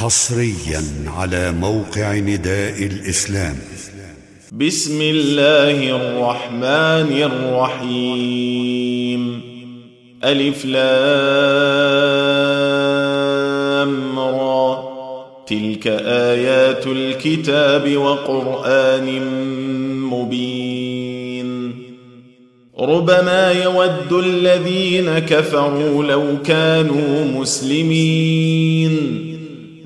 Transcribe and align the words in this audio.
حصريا 0.00 0.82
على 1.06 1.52
موقع 1.52 2.14
نداء 2.14 2.82
الإسلام. 2.82 3.56
بسم 4.52 5.00
الله 5.02 5.96
الرحمن 5.96 7.22
الرحيم. 7.82 9.40
ألف 10.24 10.64
لام 10.64 10.98
را. 14.18 14.84
تلك 15.46 15.86
آيات 16.06 16.86
الكتاب 16.86 17.96
وقرآن 17.96 19.22
مبين. 20.00 21.72
ربما 22.80 23.52
يود 23.52 24.12
الذين 24.12 25.18
كفروا 25.18 26.04
لو 26.04 26.42
كانوا 26.44 27.24
مسلمين. 27.40 29.30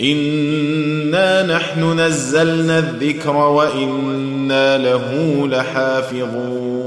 انا 0.00 1.56
نحن 1.56 2.00
نزلنا 2.00 2.78
الذكر 2.78 3.36
وأنا 3.36 4.78
له 4.78 5.48
لحافظون. 5.48 6.78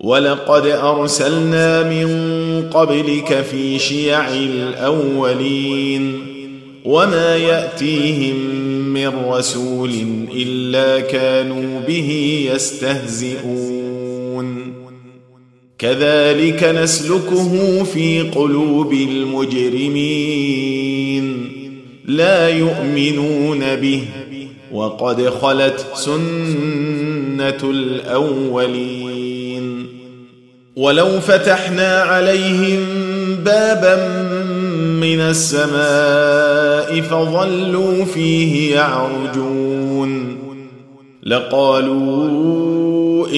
ولقد 0.00 0.66
ارسلنا 0.66 1.82
من 1.82 2.08
قبلك 2.70 3.44
في 3.50 3.78
شيع 3.78 4.28
الاولين. 4.28 6.20
وما 6.84 7.36
ياتيهم 7.36 8.36
من 8.94 9.12
رسول 9.26 9.90
الا 10.34 11.00
كانوا 11.00 11.80
به 11.88 12.40
يستهزئون. 12.54 13.88
كذلك 15.78 16.64
نسلكه 16.64 17.84
في 17.84 18.22
قلوب 18.22 18.92
المجرمين. 18.92 20.44
لا 22.04 22.48
يؤمنون 22.48 23.76
به 23.76 24.02
وقد 24.72 25.28
خلت 25.28 25.86
سنة 25.94 27.70
الأولين. 27.70 29.86
ولو 30.76 31.20
فتحنا 31.20 32.02
عليهم 32.02 32.86
بابا 33.44 34.18
من 35.00 35.20
السماء 35.20 37.00
فظلوا 37.00 38.04
فيه 38.04 38.74
يعرجون. 38.74 40.38
لقالوا 41.22 43.28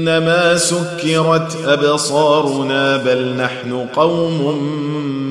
إنما 0.00 0.56
سكرت 0.56 1.56
أبصارنا 1.66 2.96
بل 2.96 3.36
نحن 3.36 3.86
قوم 3.96 4.58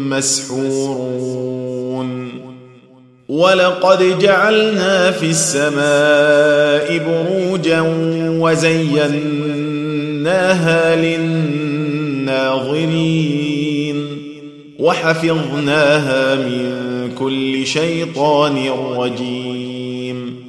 مسحورون. 0.09 1.50
ولقد 3.30 4.19
جعلنا 4.19 5.12
في 5.12 5.25
السماء 5.25 6.97
بروجا 6.97 7.81
وزيناها 8.40 9.35
للناظرين. 10.96 12.40
وحفظناها 14.80 16.36
من 16.36 16.72
كل 17.19 17.68
شيطان 17.68 18.69
رجيم. 18.97 20.49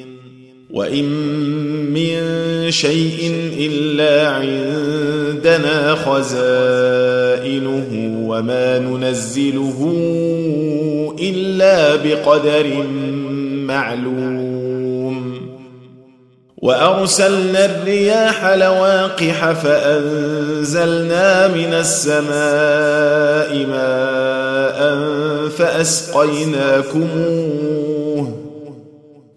وإن 0.73 1.05
من 1.93 2.21
شيء 2.71 3.51
إلا 3.59 4.29
عندنا 4.29 5.95
خزائنه 5.95 7.41
وما 8.27 8.79
ننزله 8.79 9.79
إلا 11.19 11.95
بقدر 11.95 12.83
معلوم. 13.67 14.41
وأرسلنا 16.61 17.65
الرياح 17.65 18.45
لواقح 18.45 19.51
فأنزلنا 19.51 21.47
من 21.47 21.73
السماء 21.73 23.65
ماء 23.65 24.99
فأسقيناكموه 25.57 27.01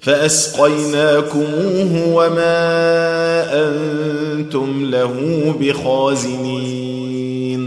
فأسقيناكموه 0.04 1.92
وما 2.14 2.54
أنتم 3.52 4.90
له 4.90 5.14
بخازنين. 5.60 7.62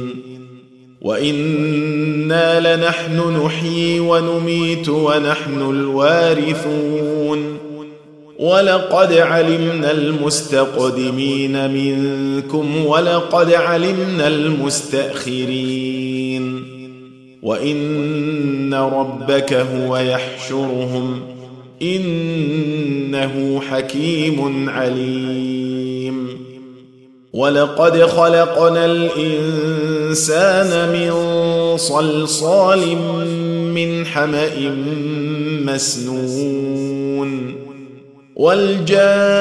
وإنا 1.02 2.76
لنحن 2.76 3.46
نحيي 3.46 4.00
ونميت 4.00 4.90
ونحن 4.90 5.62
الوارثون. 5.70 7.58
ولقد 8.40 9.14
علمنا 9.14 9.92
المستقدمين 9.92 11.74
منكم 11.74 12.86
ولقد 12.86 13.54
علمنا 13.54 14.28
المستأخرين. 14.28 15.88
وإن 17.42 18.74
ربك 18.74 19.54
هو 19.54 19.98
يحشرهم. 19.98 21.37
إنه 21.82 23.62
حكيم 23.70 24.70
عليم. 24.70 26.28
ولقد 27.34 28.02
خلقنا 28.02 28.86
الإنسان 28.86 30.70
من 30.94 31.14
صلصال 31.78 32.96
من 33.74 34.06
حمأ 34.06 34.76
مسنون. 35.66 37.56
والجان 38.36 39.38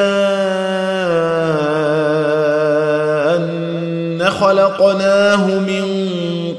خلقناه 4.31 5.61
من 5.61 5.85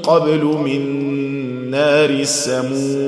قبل 0.02 0.44
من 0.44 0.80
نار 1.70 2.10
السموم. 2.10 3.07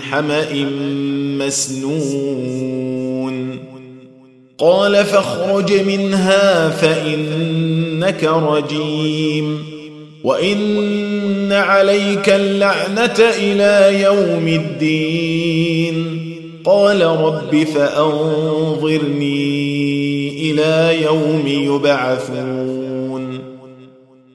حمأ 0.00 0.52
مسنون. 1.44 3.58
قال 4.58 5.04
فاخرج 5.04 5.72
منها 5.72 6.68
فإنك 6.68 8.24
رجيم. 8.24 9.58
وإن 10.24 11.52
عليك 11.52 12.28
اللعنة 12.28 13.16
إلى 13.18 14.02
يوم 14.02 14.48
الدين. 14.48 16.20
قال 16.64 17.02
رب 17.02 17.66
فأنظرني 17.74 19.30
إلى 20.50 21.02
يوم 21.02 21.42
يبعثون. 21.46 23.38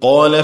قال 0.02 0.44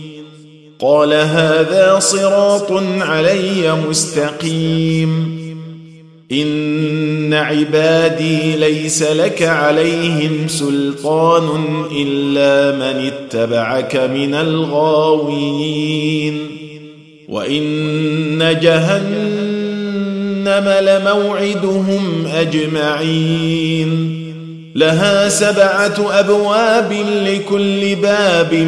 قال 0.81 1.13
هذا 1.13 1.99
صراط 1.99 2.71
علي 3.01 3.75
مستقيم. 3.89 5.41
إن 6.31 7.33
عبادي 7.33 8.55
ليس 8.55 9.03
لك 9.03 9.43
عليهم 9.43 10.47
سلطان 10.47 11.83
إلا 11.97 12.77
من 12.77 13.11
اتبعك 13.11 13.95
من 13.95 14.33
الغاوين. 14.33 15.81
وإن 17.29 18.59
جهنم 18.61 19.93
لموعدهم 20.81 22.25
أجمعين. 22.35 24.21
لها 24.75 25.29
سبعة 25.29 26.19
أبواب 26.19 26.93
لكل 27.25 27.95
باب 27.95 28.67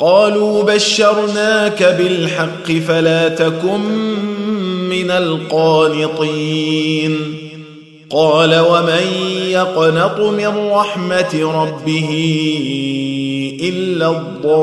قالوا 0.00 0.62
بشرناك 0.62 1.82
بالحق 1.82 2.72
فلا 2.72 3.28
تكن 3.28 3.80
من 4.88 5.10
القانطين. 5.10 7.10
قال 8.10 8.58
ومن 8.58 9.06
يقنط 9.48 10.20
من 10.20 10.70
رحمة 10.70 11.62
ربه 11.62 12.10
إلا 13.62 14.10
الضالون. 14.10 14.60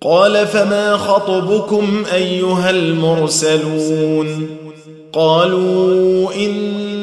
قال 0.00 0.46
فما 0.46 0.96
خطبكم 0.96 2.04
أيها 2.14 2.70
المرسلون؟ 2.70 4.46
قالوا 5.12 6.32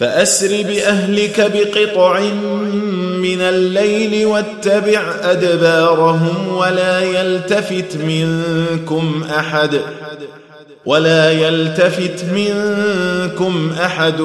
فأسر 0.00 0.62
بأهلك 0.62 1.52
بقطع 1.54 2.20
من 3.20 3.40
الليل 3.40 4.26
واتبع 4.26 5.14
أدبارهم 5.22 6.56
ولا 6.56 7.00
يلتفت 7.00 7.96
منكم 7.96 9.24
أحد 9.30 9.80
ولا 10.86 11.30
يلتفت 11.30 12.24
منكم 12.34 13.72
أحد 13.80 14.20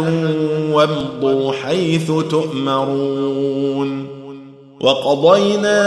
وامضوا 0.71 1.53
حيث 1.53 2.07
تؤمرون 2.07 4.07
وقضينا 4.79 5.83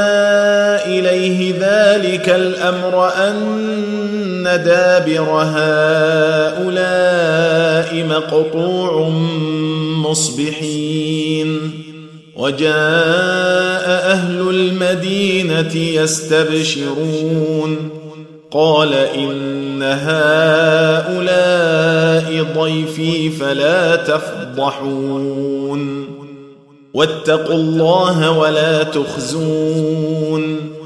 إليه 0.87 1.53
ذلك 1.53 2.29
الأمر 2.29 3.09
ان 4.39 4.65
دابر 4.65 5.29
هؤلاء 5.31 6.79
مقطوع 8.05 9.09
مصبحين 10.11 11.71
وجاء 12.37 13.89
أهل 14.13 14.41
المدينة 14.51 15.77
يستبشرون 15.77 17.19
قال 18.51 18.95
إن 18.95 19.83
هؤلاء 19.83 21.27
ضيفي 22.59 23.31
فلا 23.31 23.97
تفضحون 23.97 25.29
واتقوا 26.95 27.55
الله 27.55 28.39
ولا 28.39 28.83
تخزون 28.83 30.78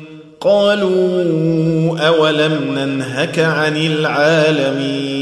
قالوا 0.45 1.99
أولم 1.99 2.79
ننهك 2.79 3.39
عن 3.39 3.77
العالمين 3.77 5.13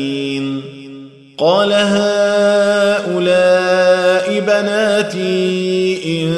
قال 1.38 1.72
هؤلاء 1.72 3.20
بناتي 4.40 5.98
إن 6.22 6.34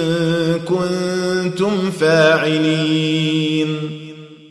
كنتم 0.58 1.90
فاعلين 1.90 3.78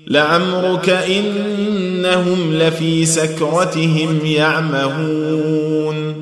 لعمرك 0.08 0.90
إنهم 0.90 2.54
لفي 2.54 3.06
سكرتهم 3.06 4.26
يعمهون 4.26 6.16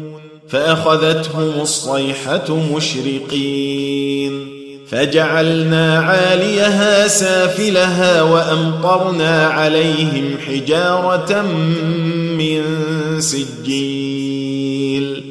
فأخذتهم 0.50 1.62
الصيحة 1.62 2.56
مشرقين 2.76 4.59
فجعلنا 4.92 6.00
عاليها 6.00 7.08
سافلها 7.08 8.22
وأمطرنا 8.22 9.48
عليهم 9.48 10.38
حجارة 10.48 11.42
من 12.38 12.62
سجيل. 13.20 15.24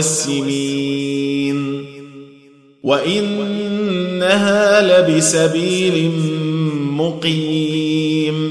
وإنها 2.83 4.81
لبسبيل 4.81 6.11
مقيم. 6.83 8.51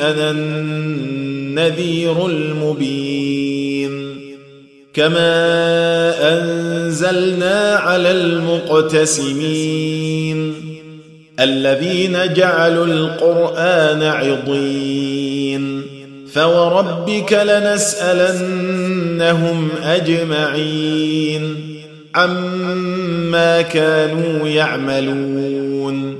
أنا 0.00 0.30
النذير 0.30 2.26
المبين 2.26 4.10
كما 4.94 5.32
أنزلنا 6.38 7.76
على 7.76 8.10
المقتسمين 8.10 9.60
الذين 11.40 12.32
جعلوا 12.34 12.86
القرآن 12.86 14.02
عضين 14.02 15.82
فوربك 16.32 17.32
لنسألنهم 17.32 18.48
أجمعين 19.84 21.56
عما 22.14 23.62
كانوا 23.62 24.48
يعملون 24.48 26.19